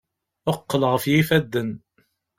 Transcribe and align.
Qqel 0.57 0.83
ɣef 0.91 1.03
yifadden! 1.11 1.71